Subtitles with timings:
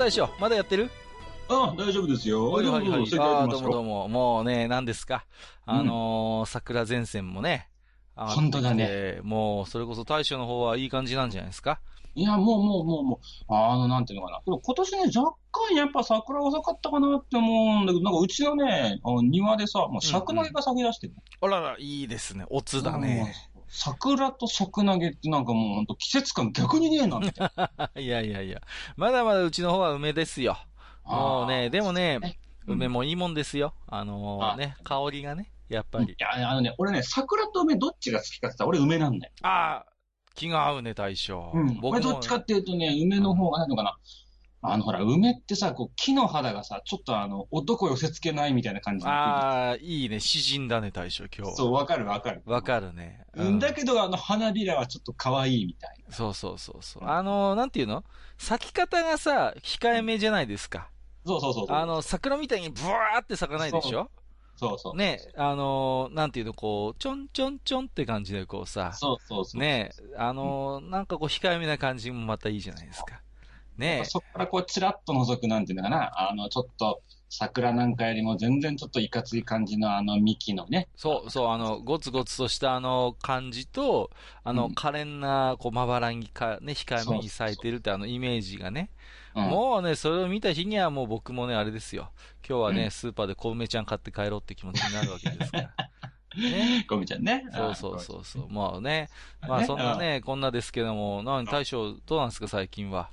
[0.00, 0.90] 大将まだやってる？
[1.50, 2.50] あ大丈夫ですよ。
[2.50, 3.18] はいはいはい。
[3.18, 4.08] ああ、どうもどうも。
[4.08, 5.26] もうね、何ですか。
[5.66, 7.68] あのー桜前線もね。
[8.16, 9.20] 本当だね。
[9.22, 11.80] もう、それこそ大将の方はいい感じなんじゃないですか？
[12.14, 14.40] いや、もうもうもうもう、あの、なんていうのかな。
[14.46, 22.46] 今年ね、若干やっぱ桜遅かったかなって思うんだけど、なんかうちのね、あの庭でさ、もう尺投げが咲き出してる、あらら、いいですね。
[22.48, 23.34] おつだね。
[23.70, 23.76] うん。
[23.76, 28.00] 桜と尺投げってなんかもうほんと季節感逆にねえなって。
[28.00, 28.60] いやいやいや。
[28.96, 30.58] まだまだうちの方は梅ですよ。
[31.04, 33.74] もうね、でもね、ね梅もいいもんですよ。
[33.86, 36.12] あのーあね、香りがね、やっぱり。
[36.12, 39.32] いや、あのね、俺ね、桜と梅どっちが好きかって言ったら俺梅なんだよ。
[39.42, 39.92] ああ、
[40.34, 41.50] 気が合うね、大将。
[41.54, 41.78] うん。
[41.82, 43.98] 俺どっちかっていうとね、梅の方がなんのかな。
[44.62, 50.20] あの、ほら、梅ってさ、こう、木の肌がさ、ちょっとあの、男寄せ付けないみたいな感じああ、いいね。
[50.20, 51.50] 詩人だね、大将、今日。
[51.52, 52.42] るそう、わかるわかる。
[52.44, 53.24] わかるね。
[53.34, 53.58] うん。
[53.58, 56.14] だけど、あの、花びらはちょっと可愛いみたいな。
[56.14, 57.04] そうそうそうそう。
[57.06, 58.04] あのー、なんていうの？
[58.36, 60.90] 咲き方がさ、控えめじゃないですか。
[61.24, 61.76] そうそうそうそう。
[61.76, 64.10] あの、桜みたいにブワーって咲かないでしょ？
[64.56, 64.96] そうそう。
[64.96, 69.60] ね、あのー、なんていうの、こう、ちょんちょんちょんって感じでこうさ、そうそうそう。
[69.60, 73.22] ね、あのー、なんかこう控えめな感じもまたいいじゃないですか。
[73.80, 76.30] ねそこからこう、チラッと覗くなんていうのかな。
[76.30, 80.88] あの、ちょっと、桜なんかよりも全然ちょっといかつい感じのあの幹のね。
[80.96, 84.10] そう、そう、あの、ゴツゴツとしたあの感じと、
[84.42, 88.90] あの、うん可憐な、こう、まばらにか、ね、控えめに咲いてるってあのイメージがね、
[89.36, 92.10] うん、もうね、それを見た日にはもう僕もね、あれですよ。
[92.46, 95.70] 今日はね、うんスーパーで小梅ちゃん買って帰ろうって気持ちになるわけですから。
[96.36, 96.84] ね。
[96.88, 97.44] ゴミちゃんね。
[97.52, 98.48] そうそうそうそう。
[98.48, 99.08] まあね。
[99.46, 103.10] まあそんなね、こんなですけども、なに大将、どうなんですか、最近は。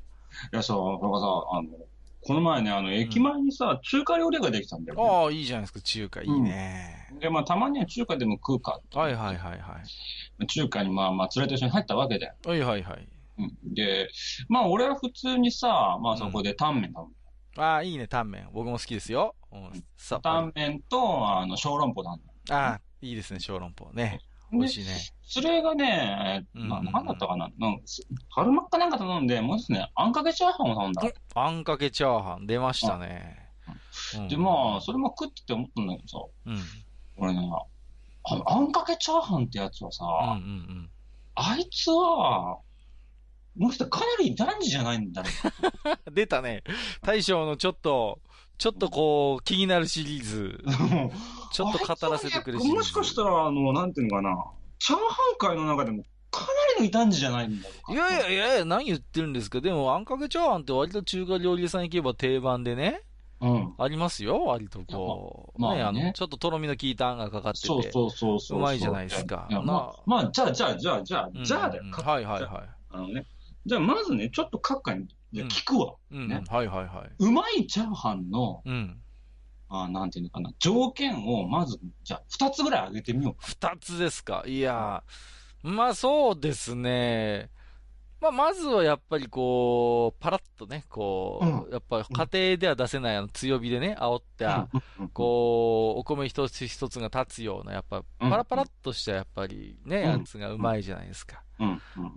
[0.54, 1.88] いやさ、これがさ、あの、
[2.22, 7.08] この前ね、あの、駅前にさ、中華料理屋ができたんだよ、ねああ、いいじゃないですか、中華、いいね。
[7.20, 8.82] で、まあ、たまには中華でも食うか。
[8.94, 9.80] はいはいはいは
[10.40, 10.48] い。
[10.48, 12.34] 中華にまあ、まあ、連れと一緒に入ったわけだよ。
[12.46, 13.08] はいはいはい。
[13.40, 13.74] うん。
[13.74, 14.10] で、
[14.50, 17.14] まあ、俺は普通にさ、まあ、そこでタンメン頼む。
[17.64, 18.50] ああ、いいね、タンメン。
[18.52, 19.36] 僕も好きですよ。
[19.52, 19.84] うん。
[20.10, 22.24] タぱンメンと、あの、小籠包頼む。
[22.26, 22.54] り。
[22.54, 24.20] ああ、いいですね、小籠包ね。
[24.52, 24.98] 美で味しいね。
[25.24, 27.50] それがね、えうんななんだったかな？
[27.58, 27.84] なんか、
[28.30, 31.02] 春巻かなんか頼んで、もう一つね、あんかけチャーハンを頼んだ。
[31.36, 33.46] あんかけチャーハン、出ましたね。
[34.16, 36.60] うんで、まあ、それも食ってて思ったんだけどさ、うん。
[37.18, 37.50] 俺ね、
[38.24, 40.90] あのあんかけチャーハンってやつはさ、うんうん
[41.36, 42.58] あいつは、
[43.58, 45.30] もしかかなり男児じゃないんだろ
[46.08, 46.14] うん。
[46.16, 46.64] 出たね。
[47.02, 48.20] 大将のちょっと、
[48.58, 50.64] ちょっとこう、気になるシリーズ。
[51.64, 51.72] う。
[51.74, 52.58] ちょっと語らせてくれ。
[52.58, 54.46] もしかしたら、あの、なんていうのかな、
[54.80, 55.04] チャーハ
[55.34, 56.48] ン界の中でもかな
[56.86, 57.94] りの異端児じゃないんだろうか。
[57.94, 59.62] いやいやいやいや、何言ってるんですか。
[59.62, 63.02] でも、あんかけチャーハンって割と中華料理屋さん行けば定番でね、
[63.40, 63.74] うん。
[63.78, 65.62] ありますよ、割とこう。
[65.62, 67.68] まあね、あの、ちょっととろみの効いたあんがかかってて。
[67.68, 68.60] そうそうそうそう。
[68.60, 71.84] うまいじゃないですかまあ、まあ、じゃあ、じゃあ、じゃあ、じゃあ、うんじゃあだよ。
[71.92, 73.26] かはいはいはあのね。
[73.66, 75.94] じゃあ、まずね、ちょっと閣下に、聞くわ。
[76.12, 76.16] い。
[76.16, 77.12] うん、ねはいはいはい。
[77.20, 79.00] うまいチャーハンの、うん。
[79.70, 83.48] あなんていうのかな、条件を、まず、じゃあ、二つぐらい挙げてみようか。
[83.48, 84.44] 二つですか？
[84.48, 87.50] いやー、まあそうですね。
[88.20, 94.70] まあまずはやっぱりこう、パラッとね、こう、うやっぱ家庭では出せないあの強火でね、煽った、
[95.00, 101.44] うん、こう、お米一つ一つが立つような、やっぱ、パラパラっとしたやっぱりね、うんやつがうまいじゃないですか。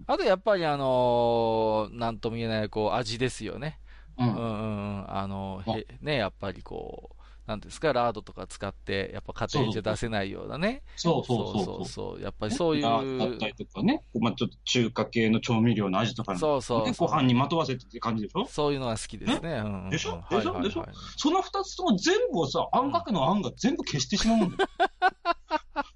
[0.06, 3.78] あとやっぱりあのーなんとも言えない、こう、味ですよね。
[4.18, 4.24] う。
[4.24, 5.14] うんんうんうん。
[5.14, 7.19] あの、へね、やっぱりこう、
[7.50, 10.82] なんですか、ラードとか使って、やっぱ家庭じゃ出せないようなね。
[10.94, 12.22] そうそうそうそうそう。
[12.22, 18.47] やっぱりそういラーだっうた、りとかね、まあちょっと中華系の調味料の味とかそうそうで、そうご飯にまとわせてって感じでしょ？
[18.47, 19.50] そういうのが好きですね。
[19.64, 20.10] うんうんでしょ？
[20.12, 20.86] はいはいはいでしょ？
[21.16, 24.70] その二つとも全部をさ、あんかけのあんが全部消してしまうんだよ。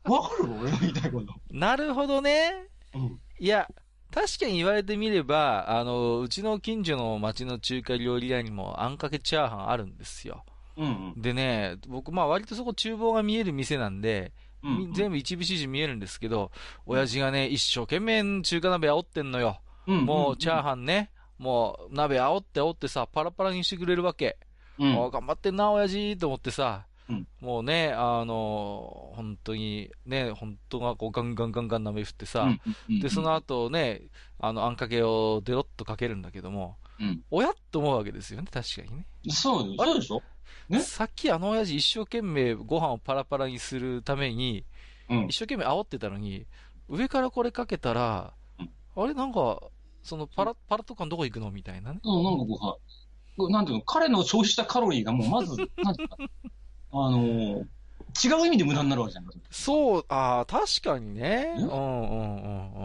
[0.04, 0.50] わかる？
[0.60, 1.32] 俺の言いたいこと。
[1.50, 2.66] なるほどね。
[2.94, 3.20] うん。
[3.38, 3.68] いや、
[4.12, 10.44] 確かに言われてみれば、あの、うちの近所の町の中華料理屋にもあんかけチャーハンあるんですよ。
[10.76, 14.32] うんでね、僕、まあ割とそこ厨房が見える店なんで、
[14.62, 14.78] うん。
[14.88, 16.50] み全部一部始終見えるんですけど、
[16.86, 19.60] 親父がね、一生懸命中華鍋煽ってんのよ。
[19.86, 20.62] 部もうチャーン。
[20.62, 24.38] ハンね、もう鍋煽って煽ってさ、パラパラにしてくれるわけ。
[24.78, 24.96] うん。
[24.98, 34.00] お頑張ってんな、親父と思ってさ、うんもうね、あの、本当に、ね、本当がこうガンガンガンガン舐め振ってさ、うんうんで、その後ね、
[34.40, 39.06] あの、あんかけをデロッとかけるんだけども、うんおやっと思うわけですよね、確かにね。
[39.28, 40.22] そうでしょ？
[40.68, 44.64] ねさっきあの親父一生懸命ご飯をパラパラにするために、
[45.10, 45.36] うん一。
[45.36, 46.46] 生懸命煽ってたのに、
[46.88, 49.60] 上からこれかけたら、うんあれなんか、
[50.04, 52.00] そのパラ、パラとかどこ行くのみたいなね。
[52.04, 52.78] うん、なんかこ
[53.38, 56.16] うなんていうの、彼の消費したカロリーがもうまず、 なんていうか、
[56.92, 57.66] あのー
[58.24, 59.26] 違う意味で無駄になるわけじゃん。
[59.50, 61.52] そう、ああ、確かにね。
[61.58, 61.78] ううんんうんう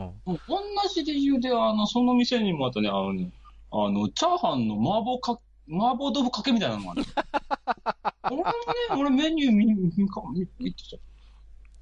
[0.05, 0.39] んうん。
[0.47, 0.59] 同
[0.91, 3.29] じ理由で、あの、その店にもあったね、あのね、
[3.71, 7.03] あの、チャーハンの麻婆か、麻婆豆腐かけみたいなのがある。
[8.31, 8.53] 俺もね、
[8.97, 10.97] 俺メニュー見、見か、見見てさ、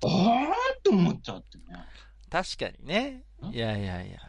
[0.04, 1.64] あーって思っちゃってね。
[2.30, 3.24] 確かにね。
[3.42, 3.48] ん？
[3.54, 4.20] いやいやいや。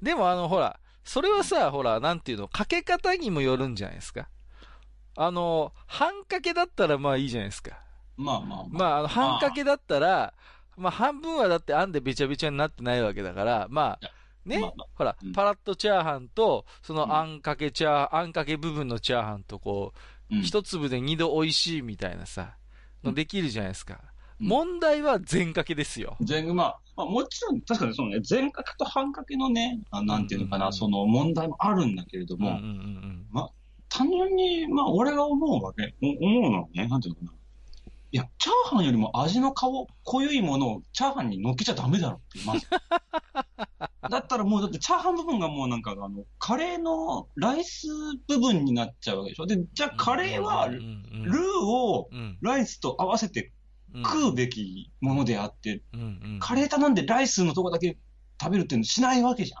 [0.00, 4.28] でもあの、ほら、それはさ、ほら、なんていうの、かけ方にもよるんじゃないですか。
[5.16, 7.78] あの、半かけだったらまあいいじゃないですか。
[8.16, 8.68] まあまあまあ。
[8.70, 10.34] まあ、あの、半かけだったら、
[10.76, 14.10] まあ半分はだってあんでべちゃべちゃになってないわけだから、まあ
[14.44, 14.86] ね、まあまあ。
[14.94, 15.32] ほら、うん。
[15.32, 17.00] パラッとチャーハンと、そうん。
[17.00, 19.92] のあんかけチャー、あんかけ部分のチャーハンとこ
[20.30, 20.42] う、うん。
[20.42, 22.56] 一粒で二度美味しいみたいなさ、
[23.02, 23.14] のうん。
[23.14, 24.00] できるじゃないですか。
[24.40, 24.46] うん。
[24.46, 26.16] 問題は全かけですよ。
[26.20, 30.72] 全まあ、まあ、もちろん、確かにそのね、全角と半角のね、あなんていうのかな、うんうんうん。
[30.72, 32.64] その問題もあるんだけれども、うんうんう
[33.44, 33.48] ん
[33.90, 37.37] 単純に、まあ、俺が思うわけ、お思うのはね、なんていうのかな。
[38.10, 42.66] いや、チャーハンよりも味の顔、濃ゆいものをチャーハンに乗っけちゃダメだろって、まず。
[44.10, 47.86] だったらもう、だってチャーハン部分がもうなんか、あの、カレーのライス
[48.26, 49.46] 部分になっちゃうわけでしょ。
[49.46, 49.96] で、じゃあうん。
[49.98, 53.52] カレーは、うんルうんーをうんライスと合わせて
[53.94, 55.82] うん食うべきものであって、
[56.40, 57.98] カレー頼んでライスのとこだけ
[58.40, 59.60] 食べるっていうのしないわけじゃん。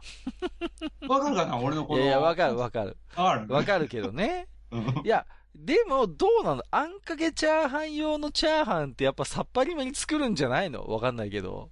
[1.10, 2.02] わかるかな俺のこの。
[2.02, 2.96] いやわかるわかる。
[3.16, 3.52] わかる？
[3.54, 4.48] わかるけどね。
[4.70, 5.26] う んいや、
[5.58, 10.84] でも、どうなのあんかけチャーハン用のチャーハンってやっぱさっぱりめに作るんじゃないの？
[10.86, 11.70] わかんないけど。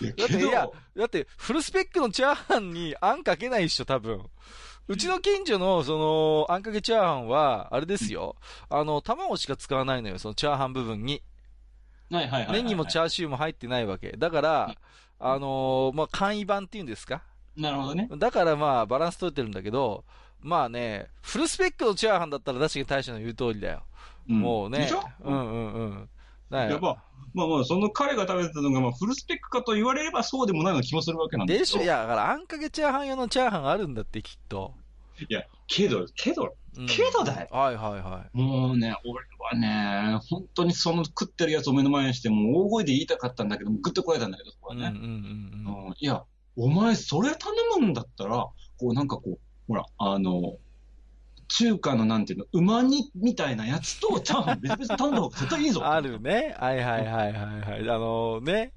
[0.00, 4.24] いやだって、いや、だって、フルスペックのチャーハンにあんかけないっしょ、多分。
[4.88, 8.36] うちの近所の、その、あんかけチャーハンは、あれですよ。
[8.70, 11.22] あの、卵しか使わないのよ、そのチャーハン部分に。
[12.10, 12.62] はいはいはいはい。
[12.62, 14.12] ネギもチャーシューも入ってないわけ。
[14.16, 14.74] だから、
[15.20, 17.22] あのーまあ、簡易版っていうんですか？
[17.56, 18.08] なるほどね。
[18.18, 20.04] だからまあ、バランス取れてるんだけど、
[20.40, 23.82] まあね、フルスペックのチャーハンだったら確かに大将の言う通りだよ。
[24.28, 24.78] んもうね。
[24.80, 25.02] でしょ？
[25.24, 26.08] うんうんうん。
[26.50, 27.02] だよやっぱ、
[27.34, 31.64] まあまあ、その彼が食べてたのが、まあ、フルスペックかと言われればそうでもないような気もするわけなんだけど。
[31.64, 31.82] でしょ？
[31.82, 34.74] いや、だから、あんかけチャーハン用のチャーハンあるんだって、きっと。
[35.28, 37.48] いや、けど、けど、うんけどだよ。
[37.50, 38.36] はいはいはい。
[38.36, 44.86] もうね、俺はね、本当にその食ってるやつを目の前にして、もう大声で言いたかったんだけど、ぐっとこられたんだけど、そこはね。
[44.86, 46.22] うんうんうんうんいや、
[46.56, 48.46] お前それ頼むんだったら、
[48.78, 49.38] こうなんかこう、
[49.68, 50.56] ほら、あの、
[51.48, 55.86] 中華のなんていうの、うま煮みたいなやつとチャーハン別々に頼んだ方が絶対いいぞ。
[55.86, 56.54] あるね。
[56.58, 57.90] はいはいはいはいはい。
[57.90, 58.72] あのね。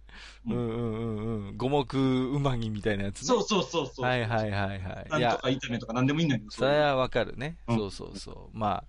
[0.46, 1.58] ううんんうんうんうん。
[1.58, 3.28] 五目うまぎみたいなやつね。
[3.28, 4.06] そうそうそうそう。
[4.06, 4.78] はいはいはいはい。
[4.78, 6.52] いなんとや、か炒めとかなんでもいいんだけど。
[6.52, 7.58] それはわかるね。
[7.68, 8.58] うんそうそうそう。
[8.58, 8.84] まあ、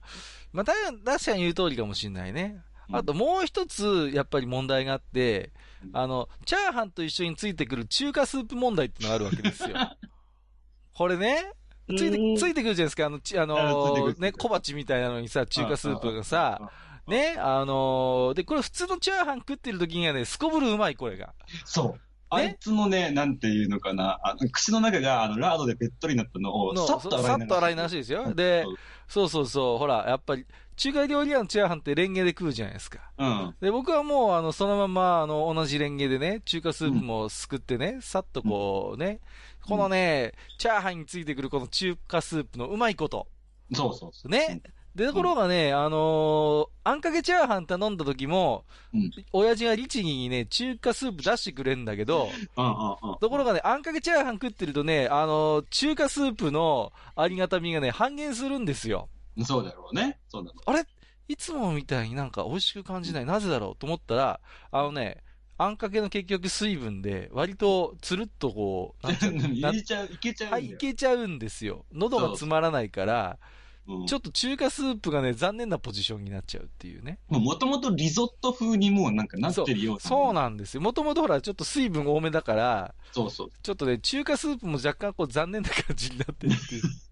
[0.52, 0.72] まあ、た
[1.05, 2.56] 確かに言う通りかもしれないね。
[2.88, 5.52] うんあともう一つ、やっぱり問題があって、
[5.82, 9.76] うんあの、チャーハンと一緒についてくる中華スープ問題ってのがあるわけですよ。
[10.94, 11.52] これね、
[11.88, 13.06] ついてうん、ついてくるじゃないですか。
[13.06, 16.70] あの、ちあのね、小鉢みたいなのにさ、中華スープがさ、
[17.08, 21.34] ね、あのーで、これ普通のチャーハン食ってる時にはね、すこぶるうまい、これが。
[21.64, 22.01] そう。
[22.34, 28.34] あいつのね、なんていうのかな、あの口の中があのラードでべっとりになったのを、のさっと洗い流さっと洗い流しですよ。
[28.34, 28.65] で、
[29.06, 30.46] そうそうそう、ほら、やっぱり、
[30.82, 32.98] 中華料理屋のチャーハンってレンゲで食うじゃないですか。
[33.17, 33.55] うん。
[33.60, 39.20] で、僕はもう、あの、そのまま、あの、同じレンゲでね、中華スープもすくってね、さっとこうね、
[39.65, 43.29] このね、チャーハンについてくるこの中華スープのうまいこと。
[43.72, 44.29] そうそうそう。
[44.29, 44.60] ね。
[44.96, 49.12] で、ところがね、あのーあんかけチャーハン頼んだ時も、うん。
[49.32, 53.19] 親父が律儀にね、中華スープ出してくれんだけど、うんうんうん。
[53.20, 59.08] ところがね、あんかけチャーハン食ってるとね、あのー中華スープのありがたみがね、半減するんですよ。
[59.44, 60.19] そうだろうね。
[60.29, 60.84] そうだろあれ？
[61.29, 63.24] いつもみたいになんか美味しく感じない？
[63.27, 63.77] なぜだろう？
[63.77, 65.22] と思ったら、あのね、
[65.58, 69.06] あんかけの結局水分で、割とつるっとこう、
[69.60, 70.74] なんていちゃう、いけちゃうんだはい、よ。
[70.74, 71.86] いけちゃうんですよ。
[71.93, 73.62] 喉が詰まらないから、うん
[74.06, 77.19] ちょっと中華スープがね、残念なポジションになっちゃうっていうね。
[77.29, 80.01] もともとリゾット風にもうなんかなってるような。
[80.01, 80.81] そうなんですよ。
[80.81, 83.51] もともとほら、ちょっと水分多めだから、そうそう。
[83.60, 86.82] ちょっとね、中華スープも若干こう残念な感じになってるっていう。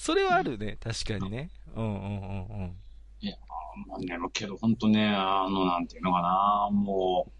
[0.00, 1.50] それはあるね、確かにね。
[1.76, 2.76] うんうんうんうん。
[3.86, 7.30] まあね、けど本当ね、あの、なんていうのかな、も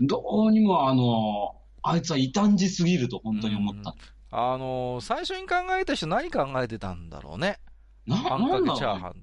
[0.00, 3.94] う、どうにもあの、あいつは異端児すぎると本当に思った。
[4.32, 7.60] あのー最初に考えた人何考えてたんだろうね。
[8.04, 9.20] な、あんかけチャーハンって。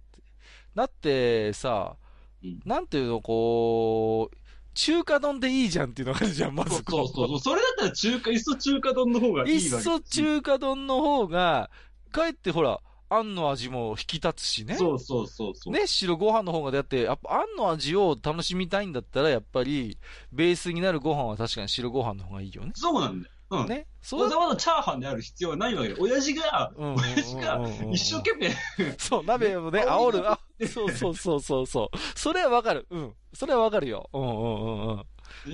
[0.74, 1.98] だってさ、
[2.42, 4.38] うんなんていうの、こう、
[4.74, 7.40] 中華丼でいいじゃんっていうのがあるじゃん、まそうそうそう。
[7.42, 11.70] それだったら中華、いっそ中華丼の方がいいわけいっそ中華丼の方が、
[12.16, 12.80] かえってほら、
[13.10, 14.76] あんの味も引き立つしね。
[14.76, 15.74] そうそうそうそう。
[15.74, 19.98] ね、白ご飯の方が、だって、やっぱあんの味を楽しみたいんだったら、やっぱり、
[20.32, 22.72] ベースになるご飯は確かに白ご飯の方がいいよね。
[22.76, 23.34] そうなんだよ。
[23.52, 23.68] うん。
[23.68, 23.88] ね。
[24.02, 28.56] そうわざわざチャーハンである必要はないわけで、親父が、親父が一生懸命、
[28.98, 30.32] そう、鍋をね、 煽る。
[30.32, 30.40] あ、
[30.72, 31.98] そうそうそうそうそう。
[32.18, 32.88] それはわかる。
[32.90, 33.14] うん。
[33.34, 34.10] それはわかるよ。
[34.14, 35.06] うんうんうんうん。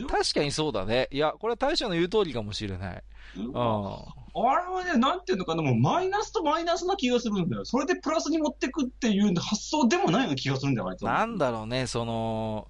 [0.09, 1.07] 確かにそうだね。
[1.11, 3.03] いや、これは大将の言う通りかもしれない。
[3.37, 3.53] うん。
[3.55, 7.65] あれはね、なんていうのかな、もうマイナスとマイナスな気がするんだよ。
[7.65, 11.13] それでプラスに持ってくっていう発想でもないような気がするんだよ、あいつは。
[11.13, 12.67] なんだろうね、その、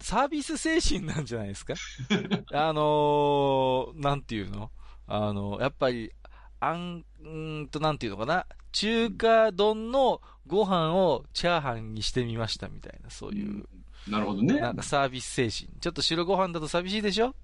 [0.00, 1.74] サービス精神なんじゃないですか？
[2.52, 4.70] あのー、なんていうの？
[5.06, 6.12] あの、やっぱり、
[6.60, 8.46] あん、んと、なんていうのかな？
[8.72, 13.64] 中華丼のご飯をチャーハンにしてみましたみたいな、そういう、
[14.08, 14.60] なるほどね。
[14.60, 15.68] なんかサービス精神。
[15.80, 17.34] ちょっと白ご飯だと寂しいでしょ？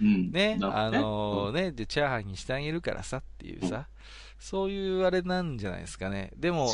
[0.00, 0.30] うん。
[0.30, 3.86] ね、あなるほどのーね、で、チャーハンにしてあげるからさっていうさ、
[4.38, 6.32] そういうあれなんじゃないですかね。
[6.36, 6.68] でも、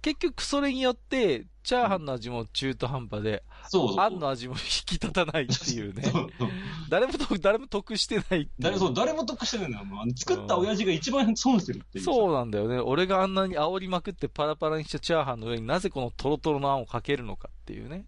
[0.00, 4.00] 結局それによって、チャーハンの味も中途半端で、そうそう。
[4.00, 6.10] あんの味も引き立たないっていうねそ。
[6.10, 6.48] うそう
[6.88, 8.50] 誰も得、誰も得してないいう。
[8.60, 9.84] 誰そう誰も得してないんだよ。
[10.16, 12.04] 作った親父が一番損してるっていう。
[12.04, 12.78] そうなんだよね。
[12.78, 18.06] 俺があんなに煽りまくってパラパラにしたチャーハンの上になぜこのトロトロのあんをかけるのかっていうね。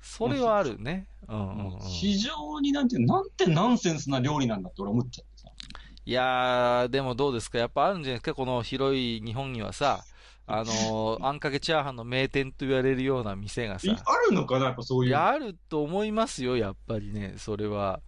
[0.00, 1.06] それはあるね。
[1.28, 5.48] うんうんうんもう非常になんてなんてナンセンスな料理なんだって俺思っちゃってさ。
[6.04, 7.58] いやー、でもどうですか？
[7.58, 8.34] やっぱあるんじゃないですか？
[8.34, 10.02] この広い日本にはさ、
[10.46, 13.96] あのー、あんかけチャーハンの名店と言われるような店がさい、あ
[14.28, 14.66] るのかな？
[14.66, 15.10] やっぱそういう。
[15.10, 18.00] いや、あると思いますよ、やっぱりね、それは。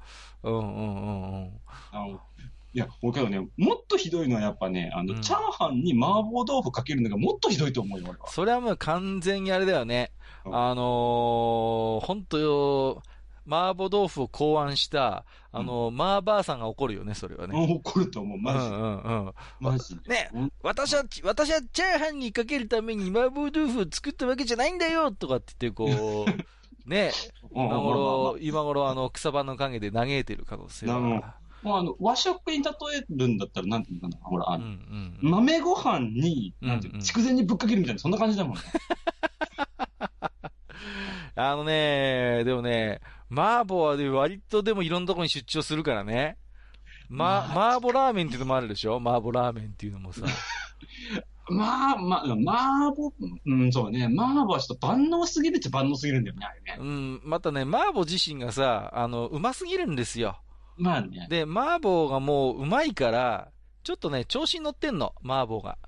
[0.43, 1.51] うんうんうんうん。
[1.93, 2.21] あの
[2.75, 8.31] いや、俺けどね、もっとひどいのはやっぱね、あの、うんチャーハンに麻婆豆腐かけるのがもっとひどいと思うよ、俺は。
[8.31, 10.11] それはもう完全にあれだよね。
[10.45, 13.03] うんあのー、本当よ、
[13.47, 17.55] 麻婆豆腐を考案した、あのー、マーバーさんが怒るよね、それはね。
[17.57, 18.77] 怒ると思う、マジで。
[18.77, 19.33] うんうんうん。
[19.61, 20.09] マジで。
[20.09, 26.31] ねうん、私は、私はチャーハンにかけるために麻婆豆腐を作ったわけじゃないんだよとかって言って、こう、
[26.89, 27.13] ね、
[27.51, 31.01] うん今頃、今頃、あの、草場の陰で嘆いてる可能性は。
[31.63, 35.31] もうあの、和食に例えるんだったら、なんていうのかな、ほら、あうんの、うん。
[35.31, 38.63] 豆ご飯に、なんていううんうんの、筑前にぶっかけるみたいな、そんな感じだもんね。
[41.35, 46.37] あのね、でもね、麻婆はで割とでもいろんなとこに出張するからね。
[47.09, 48.97] ま、ま麻婆ラーメンっていうのもあるでしょ？
[48.97, 50.23] 麻婆ラーメンっていうのもさ。
[51.49, 53.13] まあ、まあ、麻婆、
[53.47, 56.77] うん、そうね、麻婆はちょっと万能すぎるっちゃ万能すぎるんだよね、あれね。
[56.79, 60.41] うん、またね、麻婆自身がさ、あの、うますぎるんですよ。
[60.77, 61.27] まあね。
[61.29, 63.51] で、麻婆がもううまいから、
[63.83, 65.79] ちょっとね、調子に乗ってんの、麻婆が。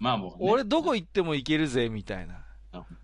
[0.00, 0.36] 麻婆、ね。
[0.40, 2.41] 俺どこ行っても行けるぜ、みたいな。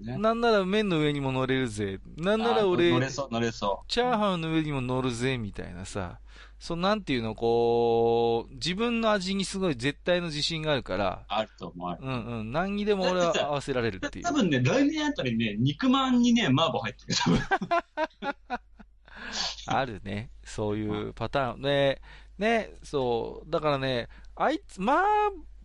[0.00, 2.00] なんなら麺の上にも乗れるぜ。
[2.16, 6.20] なんならあ俺、乗れそう、乗れそチャーハンの上にも乗るぜ、みたいなさ。
[6.58, 11.98] そう、なんていうの、こう、自分の味にすごい絶対の自信があるからう。、あると思う。
[12.00, 14.32] うんうん、何にでも俺は合わせられるっていう多。
[14.32, 17.14] 分ね、来年あたりね、肉まんにね、麻婆入ってる。
[17.14, 17.40] 多分
[19.66, 20.30] あるね。
[20.44, 21.62] そういうパターン。
[21.62, 22.00] ね、
[22.38, 23.50] ね、そう。
[23.50, 25.04] だからね、あいつ、まあ、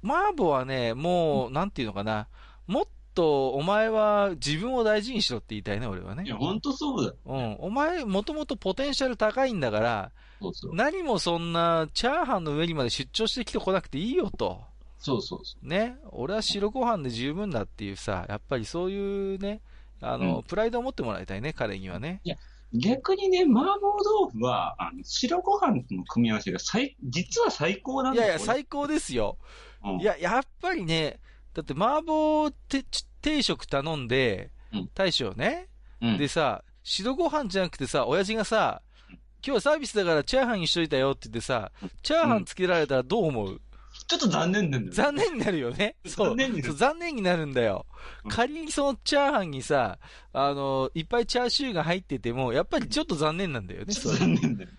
[0.03, 2.27] 麻婆はね、もう、なんていうのかな。
[2.67, 6.37] もっと、お前は自分を大事にしろって言いたいね、俺はねいや、。
[6.37, 7.15] ほんとそうだよ。
[7.25, 7.55] うん。
[7.59, 10.75] お前、もともとポテンシャル高いんだから、そうそう。
[10.75, 14.61] 何もそんな、チャーハンの上にまで出張してきてこなくていいよと。
[14.97, 15.97] そうそうそね。
[16.11, 19.61] 俺は白ご飯で十分だっていうさ、やっぱりそういうね、
[20.01, 22.21] あの、うんプライドを持ってもらいたいね、彼にはね。
[22.25, 22.29] う。
[22.77, 28.27] 逆にね、麻婆豆腐は、あの、白ご飯との組み合わせが最、実は最高なんだよ。
[28.27, 29.37] いやいや、最高ですよ。
[29.83, 31.19] うんいや、やっぱりね、
[31.53, 32.83] だって麻婆て
[33.21, 35.67] 定食頼んでうん、大将ね、
[36.01, 43.61] うん、でさ、白ご飯じゃなくてさ、親父がさ、今日はサービスだからチャーハンにしといたよって言ってさ、チャーハンつけられたらどう思う、
[44.07, 44.93] ちょっと残念なんだよ。
[44.93, 45.95] 残念になるよね。
[46.05, 46.27] そう。
[46.29, 47.85] 残念になるそう残念になるんだよ。
[48.25, 49.99] うん仮にそのチャーハンにさ、
[50.33, 53.93] あの、いっぱいチャーシューが入ってても、やっぱりちょっと残念なんだよね。
[53.93, 54.69] ちょっとそれ残念だよ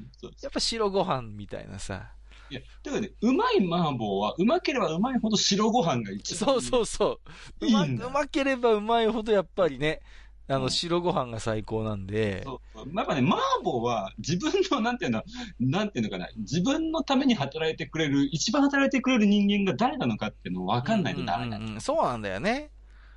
[0.43, 2.11] やっぱ白ご飯みたいなさ。
[2.55, 7.21] いや、だからね、うまい麻婆は、うまければうまいほど白ご飯が一番そうそうそ
[7.61, 7.67] う。
[7.67, 10.01] うま、いいんだうまければうまいほどやっぱりね、
[10.47, 10.71] あの、うん。
[10.71, 12.43] 白ご飯が最高なんで。
[12.45, 12.97] そう。
[12.97, 15.23] やっぱね、麻婆は自分の、なんていうの、
[15.59, 21.81] なんていうのかな、自分のために働いてくれる、一番働いてくれる人間が誰なのかっていうのを分かんないとダメだうんうんうん。
[21.81, 22.71] そうなんだよね。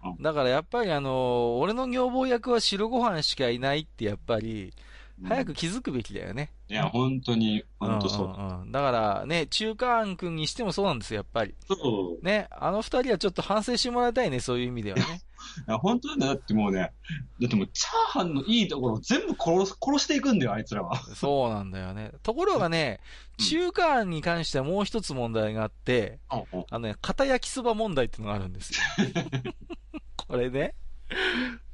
[0.03, 0.23] うん。
[0.23, 4.73] だからやっぱりあの、俺の女房役は白ご飯しかいないってやっぱり、
[5.23, 6.51] 早く気づくべきだよね。
[6.69, 8.27] いや、本当に、本当そう。
[8.27, 11.55] んんうんだからね、中華庵くんにしてもそうなんですよ、やっぱり。
[11.67, 12.25] そう。
[12.25, 15.21] ね、あの二人はちょっと反省してもらいたいね、そういう意味ではね。
[15.67, 16.33] いや本当だよ。
[16.33, 16.91] だってもうね、
[17.41, 20.97] だってもうチャーハンのいいところを全部殺す、殺していくんだよ、あいつらは。
[21.15, 22.11] そうなんだよね。
[22.21, 28.79] ところがね、うん中華庵に関してはもう一つ問題があって、うんうんあのね、片焼きそば問題っていうのがあるんですよ。
[30.17, 30.73] これね。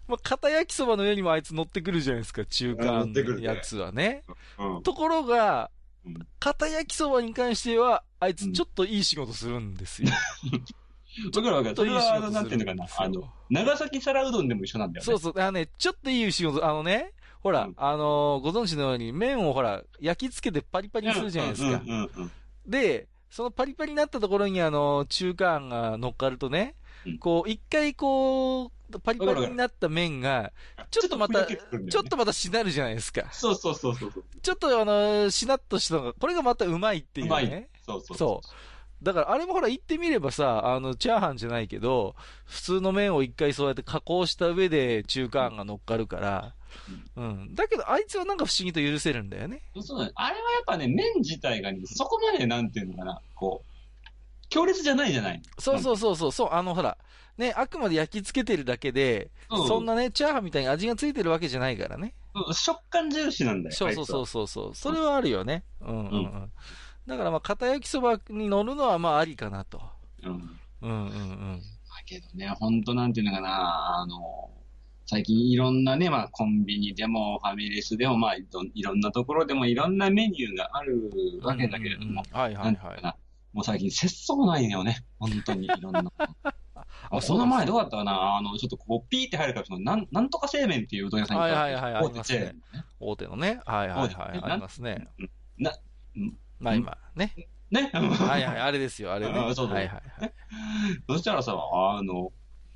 [0.08, 4.24] まあ、片焼きそばの上にもあいつ乗ってくるじゃないですか、中華乗ってくるねのやつはね。
[4.58, 4.84] うん。
[4.84, 5.70] ところが
[6.06, 10.10] うん、片焼きそばに関しては、あいつちょっといい仕事するんですよ。
[11.36, 11.76] わかるわかる。
[11.76, 12.88] それは、なんていうのかな。
[12.98, 15.06] あの、長崎皿うどんでも一緒なんだよね。
[15.06, 15.42] そうそう。
[15.42, 21.82] あのね、ちょっといい仕事、あのね、ほら、うんあのーご存知のように、麺をほら、焼き付けてパリパリにするじゃないですか。
[22.66, 30.52] で、そのパリパリになったところに、あの、中華あんが乗っかるとね、うんこう、一回こう、パリパリになった麺が、
[30.92, 33.28] ちょっとまた、ちょっとまたしなるじゃないですか。
[33.32, 34.12] そうそうそうそう。
[34.42, 37.70] ちょっとあの、しなっとしたのが、これがまたうまいっていううまいね。
[37.86, 38.42] そうそうそ
[39.04, 46.56] だから、あれもほら言ってみればさ、あの、チャーハンじゃないけど、普通の麺を一回そうやって加工した上で中華あんが乗っかるから、
[47.18, 47.54] うん。
[47.54, 49.62] だけど、あいつはなんか不思議と許せるんだよね。
[49.82, 50.12] そうだね。
[50.16, 53.73] あれはやっぱね、麺自体がね、そこまでなんていうのかな、こう、
[54.54, 55.42] 強烈じゃないじゃない？
[55.58, 56.98] そうそうそうそう、そう、あの、ほら、
[57.38, 62.14] ね、あくまで焼き付けてるだけで、うんそんなね、チャーハンみたいに味がついてるわけじゃないからね。
[62.36, 63.76] うん食感重視なんだよ。
[63.76, 64.76] そうそうそうそうそう。
[64.76, 65.64] それはあるよね。
[65.82, 66.10] うんうんう。
[66.12, 66.52] うん
[67.06, 69.82] だからまあ、片焼きそばに乗るのはまあありかなと。
[70.24, 70.60] うん。
[70.82, 71.60] うんうんうん。
[71.60, 71.66] だ
[72.06, 74.50] けどね、ほんとなんていうのかな、あの、
[75.06, 83.14] 最近いろんなね、まあコンビニでもファミレスでもまあいろんいろんなところでもいろんなメニューがあるわけだけれども、うんうんうんはいはないんてい
[83.54, 86.04] もう最近節操ないよね、本当にいろんな。
[87.10, 88.38] あその前どうだったかな？
[88.38, 92.86] あの、ちょっとここピーって入るから、そのなん、なんとか製麺っていううどん屋さんに行ったわけはいはいはい大手チェーンのね。
[93.00, 93.60] 大手のね。
[93.66, 94.40] はいはいはい。
[94.42, 95.08] ありますね。
[95.20, 95.78] うんな、
[96.60, 97.34] まあ今、ね。
[97.70, 97.92] ね？
[97.94, 99.38] はいはい、あれですよ、あれね。
[99.38, 100.34] あそうそうはいはいはい。
[101.08, 102.32] そしたらさ、あの、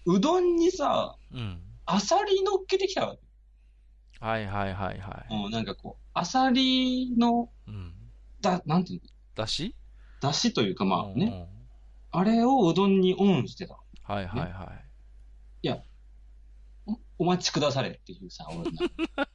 [0.06, 1.62] うどんにさ、うん。
[1.86, 3.22] アサリ乗っけてきたわけ。
[4.20, 5.46] はいはいはいはい。
[5.46, 7.94] うん、なんかこう、アサリの、うん。
[8.42, 9.10] だ、なんていうの？
[9.36, 9.74] だし？
[10.21, 11.47] だしというかまあね、うんうん
[12.10, 13.77] あれをうどんにオンしてた。
[14.01, 14.88] はいはいはい。
[17.19, 19.27] おお待ちくだされっていうさ、俺な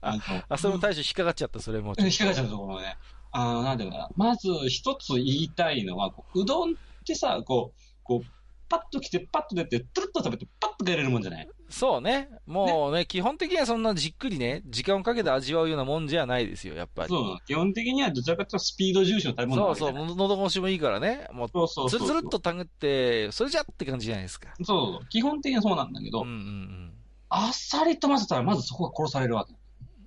[0.48, 1.94] あそれも大将引っかかっちゃった、それも。
[1.98, 2.96] 引っかかっちゃうところね。
[3.30, 4.10] あの、なんていうのかな。
[4.16, 6.74] まず一つ言いたいのは、うどんっ
[7.06, 8.26] てさ、こう、こう、
[8.68, 12.28] パッと来て、パッと出て、トゥルッと食べて、パッと帰れるもんじゃないそうね。
[12.46, 17.08] もうね、基本的にはそんなじっくりね、時間をかけて味わうようなもんじゃないですよ、やっぱり。
[17.08, 17.38] そう。
[17.46, 21.26] 基本的にはどちらかというとスピード重視の食べ物なそうそう、わけじゃないのど越しもいいからね。
[21.32, 24.50] もう、そうそうつそうるつるっとたぐって、それじゃって感じじゃないですか。
[24.58, 25.08] そうそう。
[25.08, 26.92] 基本的にはそうなんだけど、うんうんうん。
[27.30, 29.54] あっさりと混ぜたら、まずそこが殺されるわけ。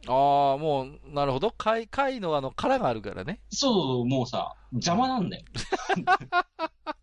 [0.07, 1.51] ああ、もう、なるほど。
[1.57, 3.41] 貝、貝のあの殻があるからね。
[3.49, 5.43] そう、もうさ、邪魔なんだよ。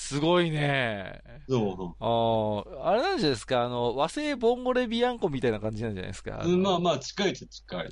[0.00, 1.20] すごいね。
[1.48, 3.64] そうそああ、あれなんじゃないですか？
[3.64, 6.40] あの、和製ボンゴレビアンコみたいな感じなんじゃないですか？
[6.44, 6.56] う。
[6.56, 7.88] まあまあ、近いっちゃ近い。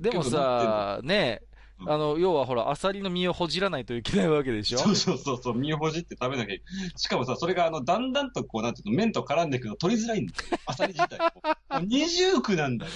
[0.00, 1.42] でも、さ、ね、
[1.80, 4.78] うんあの、要はほら、アサリの身をほじらないといけないわけでしょ？
[4.78, 6.92] そうそうそうそう、身をほじって食べなきゃいけない。
[6.96, 10.58] しかもさ、それがあの、だんだんとこう、なんていうの、麺と絡んでいくの取りづらいんだよ。
[10.66, 11.18] アサリ自体。
[11.18, 12.92] もう二重苦なんだよ。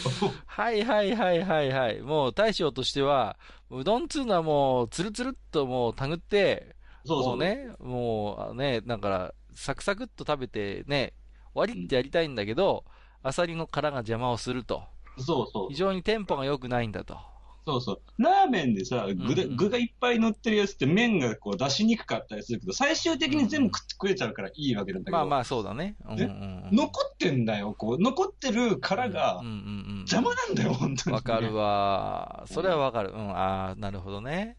[0.47, 2.01] はいはいはいはいはい。
[2.01, 3.37] もう大将としては、
[3.71, 7.37] うどんつうのはもう、つるつるっともうたぐって、そうそう。
[7.37, 7.39] もう。
[7.39, 11.15] ね、もうね、だから、サクサクっと食べてね、
[11.55, 12.85] 割りってやりたいんだけど、
[13.23, 14.83] アサリの殻が邪魔をすると。
[15.19, 15.77] そうそう非。
[15.77, 17.19] 常にテンポが良くないんだと。
[17.65, 18.01] そうそう。
[18.19, 25.95] ラーメンでさ、具でうんうん具がいっぱい乗ってるやつって麺がこう出しにくかったりするけど、最終的に全部食って食えちゃうからいいわけなんだけど、まあまあそうだね。
[26.05, 28.03] うんうんうん、残ってんだよ、こう。
[28.03, 31.15] 残ってる殻が邪魔なんだよ、本当に。
[31.15, 32.45] わかるわ。
[32.47, 33.11] それはわかる。
[33.11, 34.57] うん、ああ、なるほどね。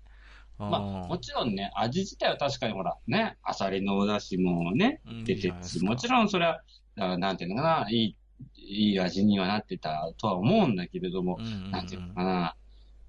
[0.66, 8.16] うん、まあ、もちろんね、味自体は確かにほら、ね、アサリのお出汁もね、うん出てるし、もちろんそれは、なんていうのかな、いい、
[8.58, 12.56] いい味にはなってたとは思うんだけれども、うんうんうんなんていうのかな、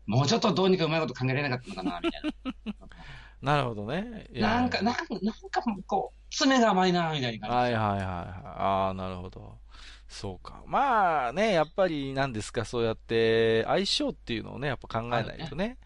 [0.06, 2.22] もうちょっとどうにかうまいこと考えられなかったのかな、みたい
[3.42, 4.26] な るほどね。
[4.32, 4.60] な。
[4.60, 7.74] なんか、なんか、なんかこう、爪が甘いな、みたいな感じ。
[7.74, 8.06] はいはいはいはい。
[8.06, 9.58] ああ、なるほど。
[10.08, 10.62] そうか。
[10.66, 15.78] まあね、やっぱり何ですか、そうやって相性っていうのをね、やっぱ考えないとね、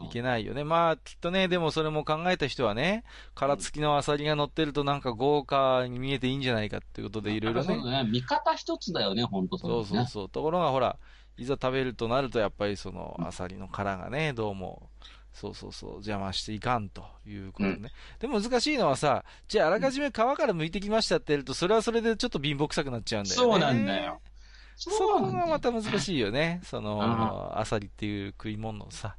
[0.00, 0.62] いけないよね。
[0.64, 3.04] まあきっとね、でもそれも考えた人はね、
[3.34, 7.90] 殻付きのアサリが乗ってるとなんか豪華に見えていいんじゃないかっていうことでいろいろねそう。
[7.90, 8.10] だね。
[8.10, 10.28] 見方一つだよね、本当そうそうそう。
[10.28, 10.98] ところがほら、
[11.38, 14.90] いざ食べるとなるとやっぱりそのアサリの殻がね、どうも、
[15.32, 17.90] そうそうそう、邪魔していかんということね。
[18.20, 23.52] でも難しいのはさ、じゃああらかじめ皮から剥いてきましたってやると、それはそれでちょっと貧乏臭くなっちゃうんだよね。
[23.52, 24.20] そうなんだよ。
[24.78, 26.60] そこがまた難しいよね。
[26.62, 29.16] その、アサリっていう食い物のさ。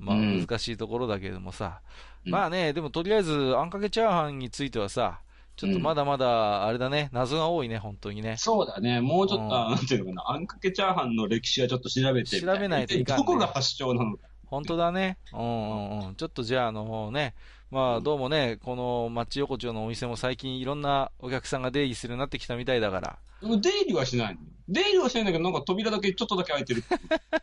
[0.00, 1.80] まあ難しいところだけどもさ。
[2.24, 5.20] まあね、でもとりあえず、あんかけチャーハンについてはさ、
[5.56, 8.36] ちょっとまだまだ、あれだね、謎が多いね、本当にね。
[8.38, 9.00] そうだね。
[9.00, 13.24] もうちょっと、なんていうのかな、あんかけチャーハンの歴史はちょっと調べて調べないといかん、ね。
[13.24, 14.24] どこが発祥なのか。
[14.46, 15.18] 本当だね。
[15.32, 16.14] うんうんうん。
[16.16, 17.34] ちょっとじゃあ、あのね、
[17.70, 23.18] まあ、どうもね、この町横丁のお店も最近いろんなお客さんが出入りするようになってきたみたいだから。
[23.42, 26.82] 出入りはしないの出入りはしないんだけど、なんか扉だけちょっとだけ開いてる。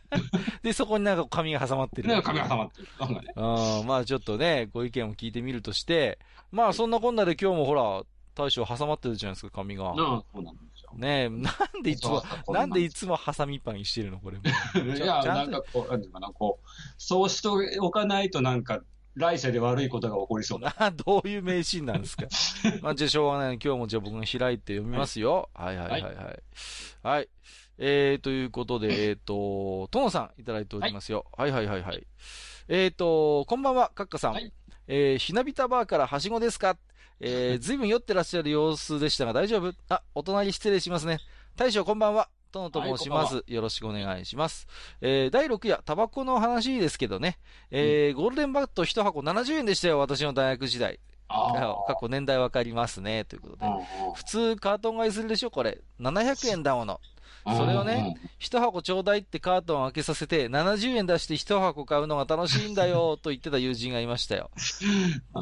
[0.62, 2.08] で、そこになんか紙が挟まってる。
[2.08, 2.88] なんか紙が挟まってる。
[3.00, 3.32] なんかね。
[3.36, 6.18] うん、まあちょっとね、ご意見を聞いてみるとして、
[6.52, 8.02] まあそんなこんなで今日もほら、
[8.34, 9.86] 大将挟まってるじゃないですか、紙が。
[9.86, 9.94] ああ、
[10.30, 10.90] そうなんですよ。
[10.94, 14.36] ねえ、なんでいつも、なんでいつもハサミパンにしてるのこれ。
[14.94, 18.82] いや、なんかこう、なんていうかな、こう、そうしておかないとなんか、
[19.18, 20.72] 来世で悪いことが起こりそう な。
[20.92, 22.24] どういう迷信なんですか？
[22.82, 23.58] まあ、じゃあしょうがない。
[23.62, 25.50] 今日もじゃあ僕が開いて読みますよ。
[25.54, 26.42] はい、はい、はいはいはい
[27.02, 27.28] はい。
[27.78, 31.26] えー、ということで、えっ、ー、と、ともさんいただいておりますよ。
[31.36, 32.06] はい、はい、はいはいはい
[32.68, 34.32] えっ、ー、と、こんばんは、かっかさん。
[34.34, 34.52] はい、
[34.88, 36.76] えー、ひなびたバーからはしごですか？
[37.20, 39.72] えー、ずいぶん酔ってらっしゃる様子でしたが大丈夫？
[39.88, 41.18] あ、お隣失礼しますね。
[41.56, 42.28] 大将こんばんは。
[42.50, 43.54] とのと申します、はい。
[43.54, 44.66] よろしくお願いします。
[45.00, 47.38] えー、第6夜、タバコの話ですけどね。
[47.70, 51.00] えー、うん、ゴールデンバット1箱70円でしたよ、私の大学時代。
[51.86, 53.24] 過去年代わかりますね。
[53.24, 53.66] ということで。
[54.14, 55.78] 普通カートン買いするでしょこれ。
[56.00, 57.00] 700円だもの。
[57.44, 64.50] それをね、一箱ちょうだいってカートンを開けさせて、70円出して一箱買うのが楽しいんだよ、 と言ってた友人がいましたよ。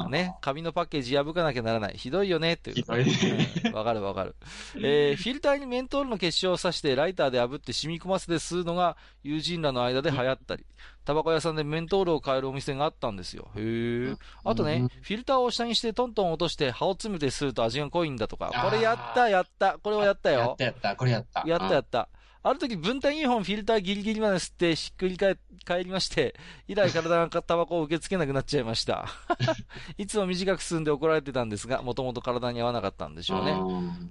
[0.09, 1.95] ね、紙のパッケージ破かなきゃならない。
[1.97, 3.75] ひどいよね、っていう。
[3.75, 4.35] わ、かるわかる。
[4.77, 10.65] えー、 フィルターにメントールの結晶を刺して、ライターで炙って染み込ませて吸うのが友人らの間で流行ったり。
[11.07, 13.47] タバコ屋さんでメントールを買えるお店があったんですよ。
[13.55, 14.15] へえ。
[14.43, 18.51] あとね、フィルターを下にしてトントン落として葉を詰めて吸うと味が濃いんだとか。
[18.61, 19.79] これやったやった。
[19.81, 20.39] これをやったよ。
[20.39, 20.95] やったやった。
[20.97, 21.43] これやった。
[21.47, 22.09] やったやった。
[22.43, 25.37] ある時分体2本フィルターギリギリまで吸ってしっくり返
[25.85, 26.35] りまして、
[26.67, 29.07] 以来体がタバコを受け付けなくなっちゃいました。
[29.97, 33.57] いつも短く吸んで怒られてたんですが、もともと体に合わなかったんでしょうね。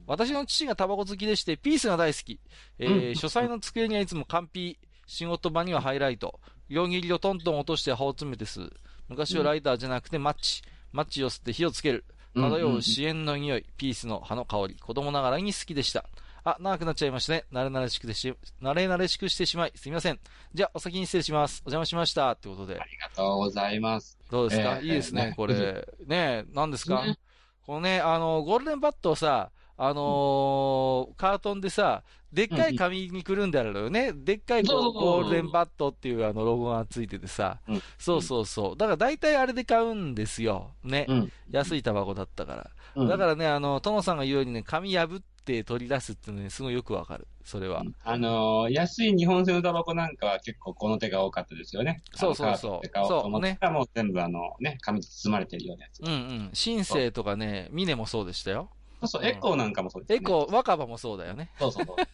[0.06, 2.40] 私の父がタバコ好きでして、ピースが大好き。
[2.78, 6.40] えー、書斎の机にはいつもカンピー、仕事場にはハイライト。
[6.68, 8.72] 両切りをトントン落として葉を詰めて吸う。
[9.09, 10.62] 昔はライターじゃなくてマッチ。
[10.92, 12.05] マッチを吸って火をつける。
[12.35, 16.05] 漂う支援の匂い、ピースの葉の香り、子供ながらに好きでした。
[16.44, 17.44] あ、長くなっちゃいましたね。
[17.52, 20.20] 慣れ慣れしくし、慣れ慣れしくしてしまい、すみません。
[20.55, 21.62] じゃあ、お先に失礼します。
[21.66, 22.33] お邪魔しました。
[22.33, 22.79] ってことで。
[22.79, 24.18] ありがとうございます。
[24.31, 25.87] どうですか、えー、いいですね、ねこれ。
[26.07, 27.18] ね何ですか、ね、
[27.66, 34.12] このね、あの、ゴールデンバットをさ、あのー、カートンでさ、でっかい紙にくるんであるのよね。
[34.12, 38.76] でっかいゴールデンバットっていうあのロゴがついててさ、うん、そうそうそう。
[38.76, 40.72] だから大体あれで買うんですよ。
[40.84, 41.06] ね。
[41.08, 42.70] うん、安いタバコだったから。
[42.96, 47.26] うん、だからね、あの、トモさんが言うようにね、紙破って取り出すっていうのね、すごいよくわかる。
[47.44, 47.84] それは。
[48.02, 52.02] あのー、安い日本製のタバコなんかは結構この手が多かったですよね。
[52.14, 52.88] そうそうそう。
[53.06, 53.58] そうね。
[53.62, 56.00] もう全部あのね、紙で包まれてるようなやつ。
[56.00, 56.50] うんうん。
[56.52, 58.70] シンセイとかね、ミネもそうでしたよ。
[59.00, 61.50] そうそう、エコーなんかもそうです、ね、エコー、若葉もそうだよね。
[61.59, 61.96] そうそうそう。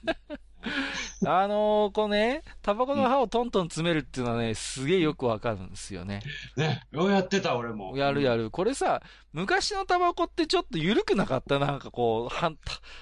[1.25, 6.21] あのー、こうね、タバコの葉をトントン詰めるっていうのはね、すげえよくわかるんですよね。
[6.57, 7.97] ね、ようやってた、俺も。
[7.97, 8.51] やるやる。
[8.51, 11.59] これさ、昔のタバコってちょっと緩くなかった？
[11.61, 12.53] なんかこう、葉、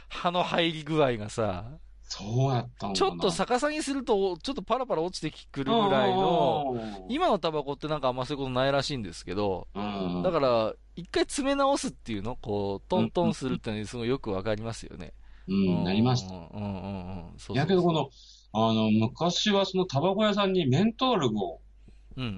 [0.08, 1.64] 葉の入り具合がさ。
[2.12, 15.12] そうやったんちょっと逆さにすると、ちょっとパラパラ落ちてくるぐらいの、今のタバコってなんかあんまそういうことないらしいんですけど、だから、一回詰め直すっていうのこう、トントンするってのにすごいよくわかりますよね。
[15.46, 16.34] うん、なりました。
[16.34, 17.38] うんうんうん。
[17.38, 18.10] そうやけどこの、
[18.52, 21.60] あの、昔はそのタバコ屋さんにメントールを、
[22.16, 22.32] うんうんう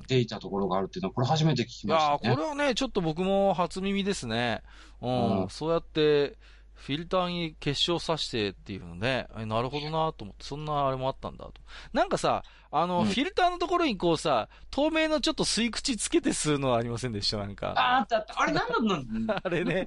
[0.00, 0.02] ん。
[0.08, 2.18] ていたところがあるっていうのは、これ初めて聞きましたね。
[2.24, 4.62] いやこれはね、ちょっと僕も初耳ですね。
[5.02, 6.38] うん、うん、そうやって、
[6.78, 11.52] フィルターに結晶さしてっていうのね、なるほどなと思って、そんなあれもあったんだと。
[11.92, 17.38] なんかさ、あの、うん、フィルターのところにこうさ、透明のちょっと吸い口つけて吸うのはありませんでした？
[17.38, 17.72] なんか。
[17.76, 18.40] あ、あったあった。
[18.40, 19.86] あれなん なんあれね。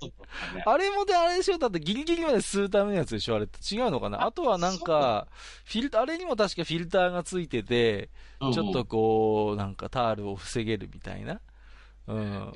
[0.66, 1.58] あれもであれでしょ？
[1.58, 3.36] だってギリギリまで吸うためのやつでしょ？
[3.36, 4.26] あれって違うのかな？
[4.26, 5.28] あとはなんか、
[5.66, 8.10] フィルター、あれにも確かフィルターがついてて、
[8.54, 11.40] ちょっとこう、なんかタールを防げるみたいな。
[12.08, 12.52] うん。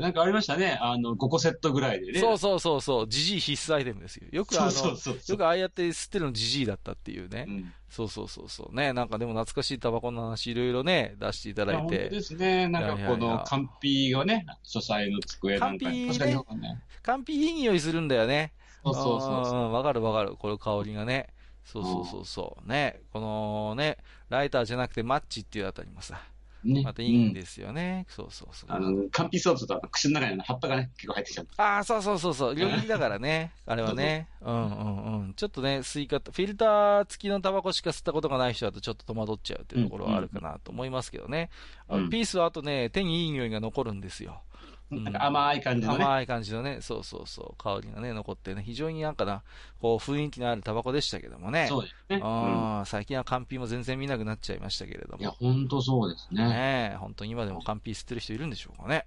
[0.00, 0.78] なんかありましたね。
[0.80, 2.20] あの、5個セットぐらいでね。
[2.20, 3.08] そうそうそうそう。
[3.08, 4.28] ジジイ必須アイテムですよ。
[4.30, 7.46] よくあの、そうそうそうよくああやって吸ってるのジジイだったっていうね。
[7.48, 8.74] うん、そうそうそうそう。
[8.74, 11.80] ね、なんかでも懐かしいタバコの話いろいろね、出していただいて。
[11.80, 12.68] 本当ですね。
[12.68, 16.08] なんかこの、カンピーがね、書斎の机なんかに。
[16.08, 16.82] カンピーね。
[17.02, 18.52] カンピーいい匂いするんだよね。
[18.84, 19.72] そうそうそうそう。
[19.72, 20.36] わかるわかる。
[20.36, 21.28] この香りがね。
[21.64, 22.68] そうそうそうそう。
[22.68, 23.00] ね。
[23.12, 26.20] このね、ライターじゃなくてマッチっていうあたりもさ。
[26.64, 26.82] ね。
[26.82, 28.06] またいいんですよね。
[28.08, 28.70] そうそうそう。
[28.72, 31.48] あの、カンピーソースと口の中に葉っぱがね、結構入ってきちゃう。
[31.56, 32.54] ああ、そうそうそうそう。
[32.54, 33.52] 両切だからね。
[33.66, 34.28] あれはね。
[34.40, 35.34] うんうんうん。
[35.34, 41.50] ちょっとね、吸い方、フィルター付きのタバコしか吸ったことがない人だとちょっと戸惑っちゃうっていうところはあるかなと思いますけどね。
[41.88, 44.42] うんピースはあとね、手にいい匂いが残るんですよ。
[44.90, 46.04] うんなんか甘い感じのね。
[46.04, 49.42] 甘い感じのね、そうそうそう、香りがね、残ってね、非常になんかな、
[49.80, 51.66] こう、雰囲気のあるタバコでしたけどもね。
[51.68, 52.16] そうですね。
[52.22, 55.36] うん最近はカンピも全然見なくなっちゃいましたけれどいや、も。
[55.40, 56.46] ほんとそうですね。
[56.46, 59.06] ねえ、本当に今でもカンピ吸ってる人いるんでしょうかね。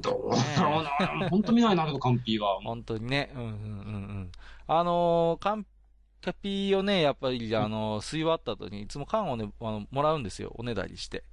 [0.00, 0.82] どうだろう
[1.20, 1.28] な。
[1.28, 2.60] ほんと見ないな、けど、カンピーは。
[2.62, 3.30] 本当にね。
[3.34, 3.56] うんうんうんう
[4.20, 4.32] ん。
[4.66, 5.66] あのーカン
[6.20, 10.52] カピをね、やっぱり、あのー吸い終わった後に、いつも缶をね、あの、もらうんですよ。
[10.56, 11.24] おねだりして。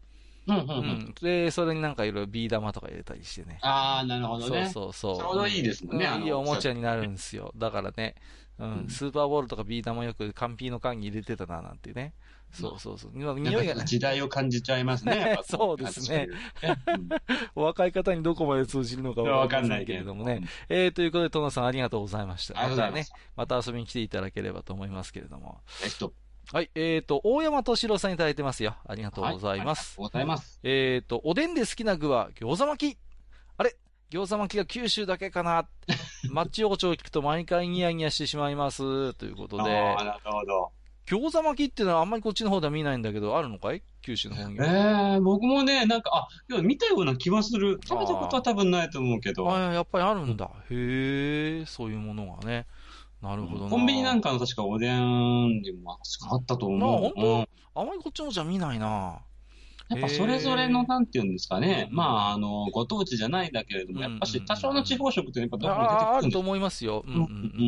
[0.47, 0.88] うんうんううん。
[1.10, 1.13] ん。
[1.21, 3.60] で、それになんかいろいろビー玉とか入れたりしてね。
[3.62, 4.69] あー、なるほどね。
[4.69, 5.17] そうそうそう。
[5.17, 7.51] ちょうどいいですもんねうんいいおもちゃになるんですよ。
[7.55, 8.15] だからね、
[8.60, 12.13] ううんん、スーパーボールとかビー玉よくカンピーの缶に入れてたな、なんてね。
[12.51, 13.12] そうそうそう。
[13.13, 15.38] 今匂いがなんか、時代を感じちゃいますね。
[15.43, 16.27] そうですね。
[16.88, 17.10] うん
[17.55, 20.41] お若い方にどこまで通じるのかわわかんないけれどもね。
[20.69, 22.53] えー、ということで、トノさんありがとうございました。
[22.53, 25.60] まねす。、また遊びに来ていただければと思いますけれども。
[25.84, 26.13] えっと、
[26.53, 28.75] はい、えーと、大山敏郎さんいただいてますよ。
[28.88, 29.99] ありがとうございます。
[29.99, 30.60] はいありがとうございます。
[30.63, 32.97] えーと、おでんで好きな具は餃子巻き。
[33.58, 33.75] あれ？
[34.12, 35.67] 餃子巻きが九州だけかな？
[36.29, 39.13] マッチ横丁を聞くと毎回ニヤニヤしてしまいます。
[39.15, 40.71] ということでなるほど。
[41.08, 43.84] 餃子巻きっていうのはあんまりこっちの方では見ないんだけど、あるのかい？
[44.01, 44.67] 九州の方にえは。
[45.17, 47.79] ー、僕もね、なんか、あ、見たような気はする。
[47.84, 49.51] 食べたことは多分ないと思うけど。
[49.51, 50.49] あやっぱりあるんだ。
[50.69, 52.67] へえ、そういうものがね。
[53.21, 53.69] なるほどな。
[53.69, 55.97] コンビニなんかの確かおでんにも
[56.30, 56.95] あったと思う。
[56.95, 57.47] あ本当うん
[57.78, 59.19] あまりこっちのじゃ見ないな。
[59.89, 61.88] やっぱそれぞれの、なんていうんですかね。
[61.91, 67.04] うんまあ、あの、ご当地じゃないんだけれども、やっぱし多少の地方食ってやっぱどこも出てああるとくるんです思いますよ。
[67.06, 67.28] うんうんううん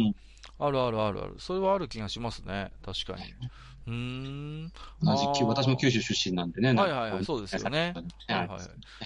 [0.09, 0.15] ん。
[0.59, 1.35] あるあるあるある。
[1.39, 2.71] それはある気がしますね。
[2.83, 3.33] 確かに。
[3.87, 4.71] うーん。
[5.01, 6.73] 同じ私も九州出身なんでね。
[6.73, 7.93] はいはいはいそうですよね
[8.27, 8.59] ははいいはい。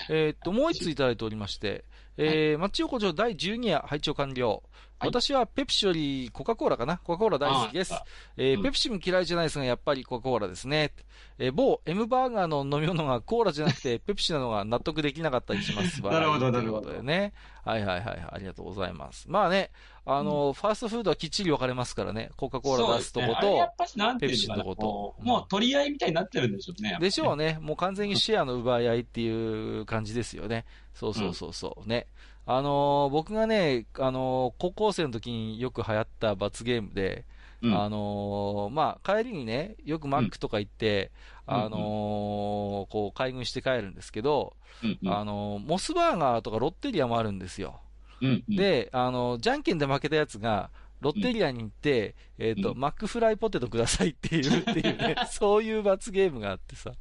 [0.10, 1.86] えーっと、もう一ついただいておりまして、
[2.18, 4.50] えー、マッチ横丁第12夜配置完了。
[4.50, 4.62] はい
[5.04, 7.00] 私はペプシよりコカ・コーラかな？
[7.00, 8.04] コカ・コーラ大好きですあ。
[8.38, 10.94] えーうんペプシも嫌いじゃないですが、やっぱりコカ・コーラですね。
[11.40, 16.04] えー某 M バーガーの飲み物がコーラじゃなくて ペプシなのが納得できなかったりします。
[16.04, 17.34] なるほど笑いということでね。
[17.66, 18.28] はいはいはい。
[18.32, 19.26] ありがとうございます。
[19.28, 19.72] まあね、
[20.06, 22.32] あの、ファーストフードはきっちり分かれますからね。
[22.36, 26.98] コカ・コーラ出すとことっ、ぱしなんていうのかなペプシのとこともう取り合いみたいになってるんでしょうね。
[27.00, 27.54] でしょうね。
[27.54, 27.60] ね。
[27.62, 30.66] もう完全にシェアの奪い合いっていう感じですよね。
[30.96, 31.88] そうそうそうそう。
[31.88, 32.08] ね。
[32.48, 37.26] あのー僕がね、あのー高校生の時によく流行った罰ゲームで、
[37.62, 41.12] うんあのーまあ、帰りにね、よくマックとか行って、
[41.48, 47.80] うんあのーこう、買い食いして帰るんですけど、うんうんあのーモスバーガーとかロッテリアもあるんですよ。
[48.22, 48.56] うんうん。
[48.56, 50.70] で、あのーじゃんけんで負けたやつが、
[51.02, 52.80] ロッテリアに行って、えっ、と、うん。
[52.80, 56.94] マックフライポテトくださいっていうっていうね、 そういう罰ゲームがあってさ。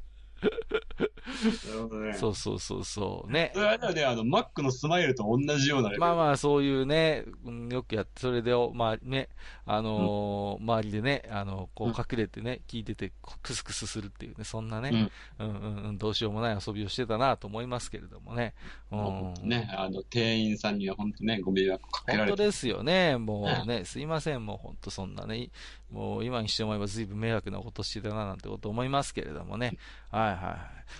[1.01, 2.13] なるほどね。
[2.13, 3.31] そうそうそうそう。
[3.31, 3.59] ねそ。
[3.61, 5.91] れはね、あの、マックのスマイルと同じような。
[5.97, 9.29] まあまあ、そういうね、うんよくやって、それで、まあね、
[9.65, 13.11] あのー周りでね、あの、こううん隠れてね、聞いてて、
[13.41, 18.53] クスクスするっていうね、そんなね、うん、うんうんどうしようもない遊びをしてたなと思いますけれどもね。
[18.91, 22.29] うんね、あの、店員さんには本当ね、ご迷惑かけられて。
[22.31, 23.17] 本当ですよね。
[23.17, 24.45] もうね、すいません。
[24.45, 25.49] もう本当そんなね、
[25.91, 29.77] もう今にして思えば随分迷惑なことしてたななんてこと思いますけれどもね。
[30.09, 30.57] はいはいはい。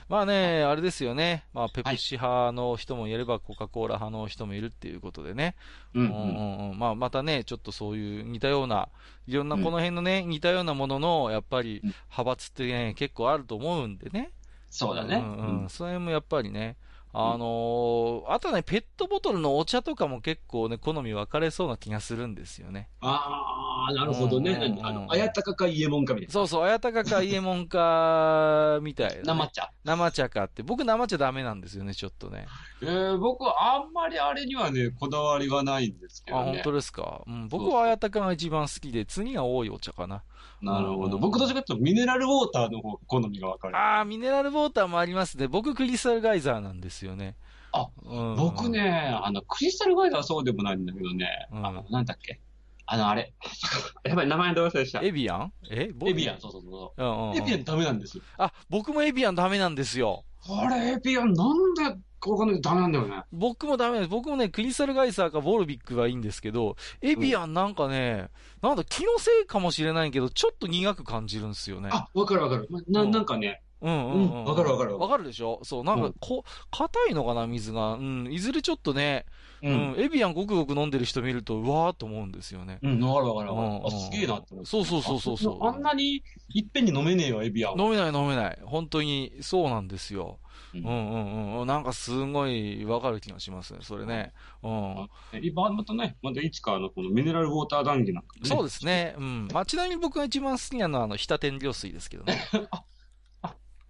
[0.09, 1.45] まあね、あれですよね。
[1.53, 5.55] まあペプシ派の人もいればコカ・コーラ派の人もいるっていうことでね。
[5.93, 8.89] うんうんうんまあまたね、ちょっとそういう似たような、
[9.27, 14.31] いろんなこの辺のね、似たようなものの、やっぱりうん派閥ってね、結構あると思うんでね。
[14.69, 15.15] そうだね。
[15.15, 16.75] うんうんうんそれもやっぱりね、
[17.13, 22.87] あのーあとね、ペットボトルのお茶とかも結構ね、好み分かれそうな気がするんですよね。
[23.01, 24.51] ああ、なるほどね。
[24.51, 26.33] うんうんうんあの、あやたかかイエモンかみたいな。
[26.33, 29.21] そうそう、あやたかかイエモンか、みたいな、ね。
[29.25, 29.71] 生茶。
[29.83, 30.63] 生茶かって。
[30.63, 32.47] 僕生茶ダメなんですよね、ちょっとね。
[32.81, 36.51] えー、僕はあんまりあれにはね、こだわりはないんですけあ、どね。
[36.53, 37.23] 本当ですか？
[37.27, 40.23] うん、僕はあやたかが一番好きで、次が多いお茶かな。
[40.61, 41.15] なるほど。
[41.15, 43.77] うん僕どっちかというとミネラルウォーターの方が好みが分かる。
[43.77, 45.47] あー、ミネラルウォーターもありますね。
[45.47, 47.35] 僕クリスタルガイザーなんですよね。
[47.73, 52.39] あ、うん、僕ね、あの、クリスタルガイダーはそうでもないんだけどね、うんあの、なんだっけ？
[52.85, 53.33] あの、あれ。
[54.03, 55.01] やばい、名前どう忘れした？
[55.01, 55.53] エビアン？
[55.69, 55.89] え？
[56.05, 57.37] エビアン、そうそうそうんうんうんう。
[57.37, 58.23] エビアンダメなんですよ。
[58.37, 60.25] あ、僕もエビアンダメなんですよ。
[60.49, 63.23] あれ、エビアンなんで、ここでダメなんだよね。
[63.31, 64.09] 僕もダメです。
[64.09, 68.29] 僕もね、クリスタルガイザーかボルビックがいいんですけど、エビアンなんかね、
[68.61, 71.89] なんだ、気のせいかもしれないけど、ちょっと苦く感じるんですよね。
[71.91, 72.67] あ、わかるわかる。
[72.69, 74.31] まな、うんなんかね、うんうんうん。
[74.31, 75.59] うんわかるわかるわかるでしょ？
[75.63, 77.93] そう、なんうん、かこう、硬いのかな、水が。
[77.93, 79.25] うん、いずれちょっとね、
[79.63, 79.69] う。
[79.69, 82.79] うんん、エビアンごくごく飲んでる人見ると、うわーっと思うんですよね。
[82.81, 83.95] うん、わかるわかるうんわかる。
[83.95, 84.69] あ、すげえなって思って。
[84.69, 87.83] そうそうそうそうそうああんなにいっぺんに飲めねえよ、エビアンは。
[87.83, 88.59] 飲めない飲めない。
[88.63, 90.39] 本当に、そうなんですよ。
[90.73, 91.67] ううんんうんうん。
[91.67, 94.31] なんかすごいわかる気がしますね、それね。
[94.63, 95.09] うん。
[95.43, 98.49] 今またね、またいつかあの、このミネラルウォーター談義なんかもね。
[98.49, 99.15] そうですね。
[99.17, 99.47] うん。
[99.53, 102.41] まあ、ちなみに僕が一番好きなのは、あの、日田天領水ですけどね。
[102.53, 102.83] あ あ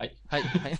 [0.01, 0.17] はい。
[0.27, 0.77] はい、はい。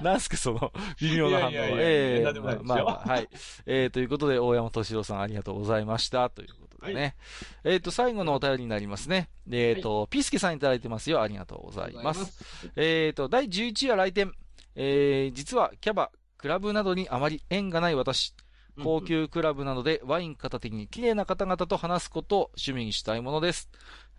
[0.02, 1.52] なんすか、その、微妙な反応は。
[1.52, 3.28] いやいやいやええなんでもないですよまあまあ、はい。
[3.66, 6.28] えー、ということで、大山敏郎さんありがとうございました。
[6.28, 7.16] ということでね。
[7.64, 9.30] えっ、と、最後のお便りになりますね。
[9.50, 11.22] えっ、と、ピースケさんいただいてますよ。
[11.22, 12.44] ありがとうございます。
[12.76, 14.32] えっ、と、第11話来店。
[14.76, 18.34] えー、実は、キャバ、クラブなどにあまり縁がない私。
[18.82, 23.70] 高級クラブなどでワイン片手に綺麗な方々と話すことを趣味にしたいものです。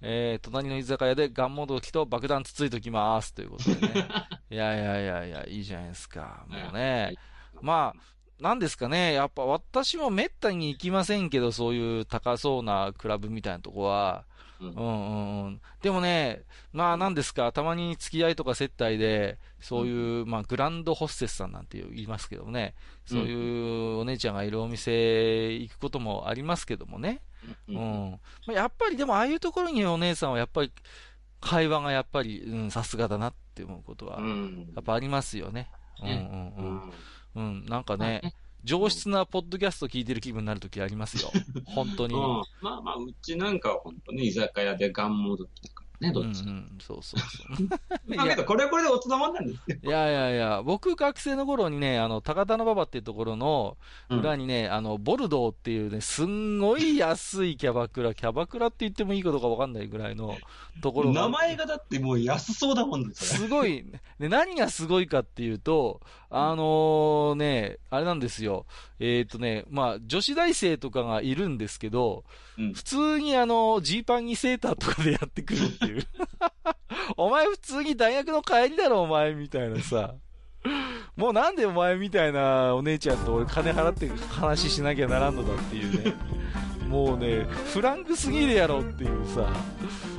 [0.07, 3.33] えー、隣の居酒屋でガンモドキと爆弾つついときます。
[3.33, 4.07] ということでね。
[4.51, 6.45] いやいやいやいや、いいじゃないですか。
[6.47, 7.15] もうね。
[7.59, 9.13] まあ、なんですかね。
[9.13, 14.25] やっぱ私もめったに行きませんけど、そういう高そうなクラブみたいなとこは。
[14.59, 15.61] うんうんうんうん。
[15.81, 27.21] でもね、まあ何ですか、たまに付き合いとか接待で、そういう、まあグランドホステスさんなんて言いますけどね、そういうお姉ちゃんがいるお店行くこともありますけどもね。
[27.67, 28.19] ううんん。
[28.47, 30.71] まあ、やっぱりでもああいうところにお姉さんはやっぱり、
[31.41, 34.71] 会話がやっぱり、うん、さすがだなって思うことはう、ん。
[34.75, 35.69] やっぱありますよね。
[36.01, 36.91] うんねううんん
[37.35, 37.59] うん。
[37.59, 41.31] うん、なんかね、上質なポッドキャスト聞いてる気分になるときありますよ。
[41.65, 42.15] 本当に。
[42.15, 42.21] うん
[42.61, 46.49] まあまあ、うちなんかは本当ね、居酒屋でガンモードだからね、どっちか。
[46.49, 47.67] うんうん、そうそうそう。
[48.15, 49.77] まあけど、これはこれでおつなもんなんですよ。
[49.83, 53.77] いやいやいや、僕学生の頃にね、あの、高田馬場っていうところの
[54.09, 60.35] 裏にね、あの、ボルドーっていうね、すんごい安いキャバクラ、キャバクラって言ってもいいことかわかんないぐらいの
[60.81, 61.21] ところが。
[61.21, 63.47] 名前がだってもう安そうだもんですよ。
[63.47, 63.85] すごい、
[64.19, 66.01] で、何がすごいかっていうと、
[66.37, 68.65] あのね、あれなんですよ。
[68.99, 72.25] えっ、とね、まあ、女子大生とかがいるんですけど、
[72.57, 76.05] うん普通にあの、ジーパンにセーターとかでやってくるっていう。
[77.15, 80.15] お前普通に大学の帰りだろ、お前、みたいなさ。
[81.15, 86.13] もうなんでお前みたいなお姉ちゃんと俺金払って話しなきゃならんのだっていうね。
[86.87, 89.47] もうね、フランクすぎるやろっていうさ、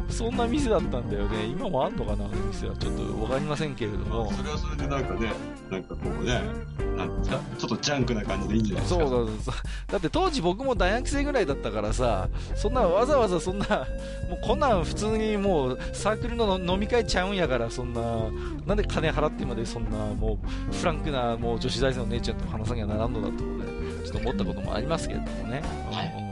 [0.09, 1.47] そんな店だったんだよね。
[1.47, 2.77] 今もあんのかな、あの店は。
[2.77, 4.33] ちょっとわかりませんけれども。
[4.33, 5.33] それはそれでなんかね、
[5.71, 6.43] なんかこうね、
[6.97, 9.01] なんちょっとジャンクな感じでいいんじゃないですか？
[9.07, 9.55] そうだそう
[9.93, 18.03] だって当時僕も大学生ぐらいだったからさ、そんなわざわざそんな、もうこんなん普通にもうサークルの飲み会ちゃうんやから、そんな、
[18.67, 20.39] なんで金払ってまでそんなも
[20.71, 25.63] うフランクなもう女子大生の姉ちゃんと話さなきゃならんのだってことで、ちょっと思ったこともありますけれどもね。
[25.91, 26.26] はい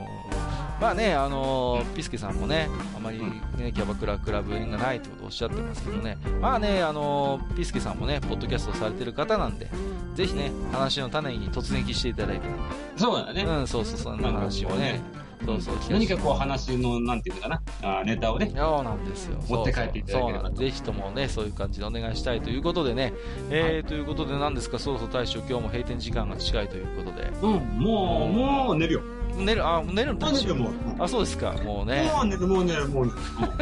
[0.79, 3.19] まあね、あのーピスケさんもね、あまり、
[3.57, 9.69] ね、キャバクラ、クラブ縁がないってことをおっしゃってますけどね、まあね、あのーピスケさんもね、ポッドキャストされてる方なんで、
[10.15, 12.55] ぜひね、話の種に突撃していただいてね、
[12.97, 13.43] そうだね。
[13.43, 14.99] うん、そうそう、そんな話をね、
[15.45, 19.41] そうそう、何かこう話の、なんていうのかな、あーネタをね、そうなんですよ。
[19.47, 23.13] 持って帰っていただければぜひともね、そういう感じでお願いしたいということでね、
[23.49, 29.14] えー、ということで何ですか、そろそろ大将今日も閉店時間が近いということで、うん、もう、もう寝るよ。
[29.37, 30.73] 寝る、あ、寝るのもう大将寝るもう。
[30.99, 32.11] あ、そうですか、もうね。
[32.13, 33.17] もう寝る、もう寝る、もう寝る。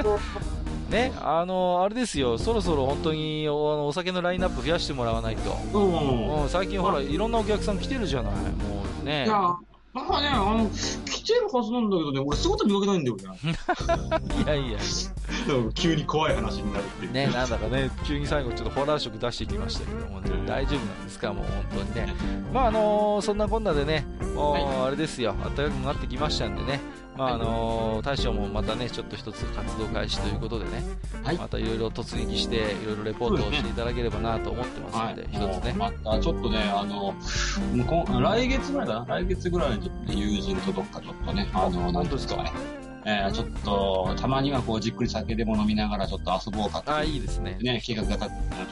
[0.89, 5.57] ね、あのあれですよ、そろそろ本当におお酒のラインナップ増やしてもらわないと。
[5.73, 6.41] うん。
[6.43, 8.39] うん、最近ほら、いろんなお客さん来てるじゃない、も
[9.01, 9.27] うねい。
[9.27, 9.55] や、
[9.93, 10.67] なんかね、あの、
[11.05, 13.23] 来てるはずなんだけどね、俺姿見かけないんだよね。
[14.43, 14.79] いやいや、
[15.75, 17.11] 急に怖い話になるっていう。
[17.11, 22.13] ね、なんだかね、急に最後ちょっとホラー色出してきましたけども、ねうん大丈夫なんですか、もう本当にね。
[22.51, 24.03] まああのそんなこんなでね、
[24.33, 26.79] もうはあれですよ、暖かくなってきましたんでね、
[27.15, 30.83] まああの大将もまたね、ちょっと一つ活動開始ということでね、
[31.23, 35.73] はいまたいろいろ突撃して、いろいろレポートをしていただければなと思ってますので、一つね。
[35.73, 37.13] もうまたちょっとね、あの、も
[37.75, 39.05] うこん来月ぐらいかな？
[39.19, 42.51] 来月ぐらいにちょっとね友人とどっかちょっとね、あの、なんですかね。
[43.05, 47.57] えー、ちょっと、たまにはこう、じっくり酒でも飲みながらちょっと遊ぼうかっていうあ、いいですね。
[47.61, 48.29] ね、計画が立っ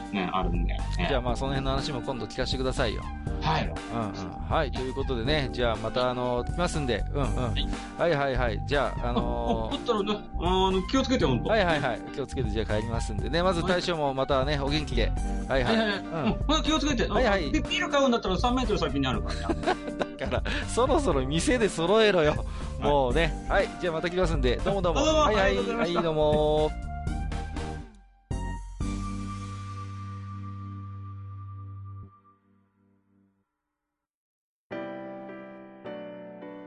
[0.10, 0.74] てね、あるんで。
[0.74, 3.02] ねじゃあまあその辺の話も今度聞かせてくださいよ。
[3.42, 3.66] はい。
[3.66, 4.32] うんうん。
[4.50, 7.58] はい、ということでね、じゃあまたあの、来ますんで、うんうん。
[7.58, 7.68] い
[7.98, 8.64] はいはいはい。
[8.68, 11.50] じゃあ、あのだったらね、あの、気をつけて、ほんと。
[11.50, 12.02] はいはいはい。
[12.14, 13.44] 気をつけてじゃあ帰りますんでね。
[13.44, 15.12] まず大将もまたね、お元気で。
[15.48, 15.78] はいはい。
[15.78, 16.56] はいはいはい。
[16.58, 17.08] うん気をつけて。
[17.08, 20.02] はいはいでビール買うんだったら3メートル先にあるからね。
[20.22, 22.46] だから、そろそろ店で揃えろよ。
[22.80, 23.46] もうね。
[23.50, 23.70] はい。
[23.82, 24.58] じゃあまた来ますんで。
[24.64, 25.02] どうもどうも。
[25.02, 25.58] はいはい。
[25.58, 26.72] はい、どうも。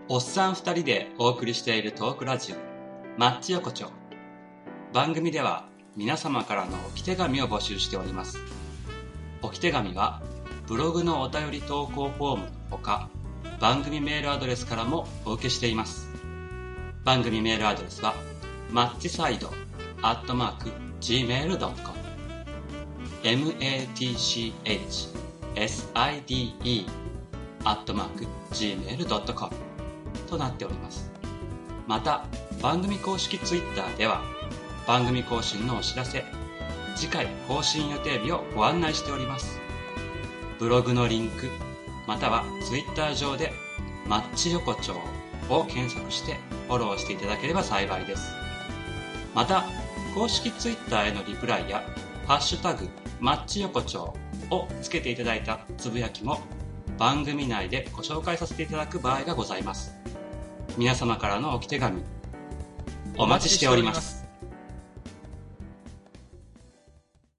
[0.09, 2.57] おっさん二人でお送りしているトークラジオ、
[3.19, 3.91] マッチ横丁。
[4.93, 5.67] 番組では
[5.97, 8.39] 皆様からの置き手紙を募集しております
[9.43, 10.23] 置き手紙は
[10.69, 13.09] ブログのお便り投稿フォームのほか
[13.61, 16.09] 番組メールアドレスからもお受けしています。
[17.05, 18.15] 番組メールアドレスは
[18.71, 19.51] マッチサイド
[20.03, 21.75] アットマーク Gmail.com
[23.23, 24.53] matchside
[27.65, 29.57] アットマーク Gmail.com
[30.29, 31.13] となっております。
[31.87, 32.25] また
[32.63, 34.23] 番組公式 Twitter では
[34.87, 36.25] 番組更新のお知らせ
[36.97, 39.61] 次回更新予定日をご案内しております。
[40.59, 41.49] ブログのリンク
[42.07, 43.53] または Twitter 上で
[44.07, 44.95] マッチ横丁
[45.49, 46.37] を検索して
[46.69, 48.33] フォローしていただければ幸いです。
[49.35, 49.65] また
[50.15, 51.83] 公式 Twitter へのリプライや
[52.27, 52.89] 「ハッシュタグ
[53.21, 54.15] マッチ横丁」
[54.51, 56.41] をつけていただいたつぶやきも
[56.99, 59.95] 番組内でご紹介させていただく場合がございます。
[60.77, 62.03] 皆様からの置き手紙
[63.17, 64.24] お待ちしております。